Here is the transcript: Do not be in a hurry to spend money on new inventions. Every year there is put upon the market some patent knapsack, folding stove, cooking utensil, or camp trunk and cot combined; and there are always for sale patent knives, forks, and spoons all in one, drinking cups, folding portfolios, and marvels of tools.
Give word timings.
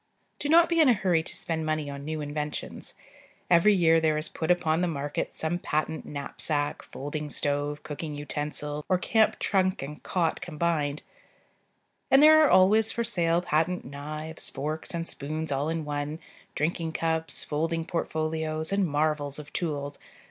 Do 0.39 0.49
not 0.49 0.67
be 0.67 0.79
in 0.79 0.89
a 0.89 0.93
hurry 0.95 1.21
to 1.21 1.35
spend 1.35 1.63
money 1.63 1.87
on 1.87 2.03
new 2.03 2.21
inventions. 2.21 2.95
Every 3.51 3.71
year 3.71 4.01
there 4.01 4.17
is 4.17 4.29
put 4.29 4.49
upon 4.49 4.81
the 4.81 4.87
market 4.87 5.35
some 5.35 5.59
patent 5.59 6.07
knapsack, 6.07 6.81
folding 6.81 7.29
stove, 7.29 7.83
cooking 7.83 8.15
utensil, 8.15 8.83
or 8.89 8.97
camp 8.97 9.37
trunk 9.37 9.83
and 9.83 10.01
cot 10.01 10.41
combined; 10.41 11.03
and 12.09 12.23
there 12.23 12.43
are 12.43 12.49
always 12.49 12.91
for 12.91 13.03
sale 13.03 13.43
patent 13.43 13.85
knives, 13.85 14.49
forks, 14.49 14.95
and 14.95 15.07
spoons 15.07 15.51
all 15.51 15.69
in 15.69 15.85
one, 15.85 16.17
drinking 16.55 16.93
cups, 16.93 17.43
folding 17.43 17.85
portfolios, 17.85 18.71
and 18.73 18.87
marvels 18.87 19.37
of 19.37 19.53
tools. 19.53 19.99